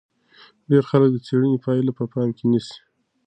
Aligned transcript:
ډېر 0.69 0.83
خلک 0.89 1.09
د 1.13 1.17
څېړنې 1.25 1.57
پایلې 1.65 1.91
په 1.99 2.03
پام 2.13 2.29
کې 2.37 2.43
نیسي. 2.51 2.77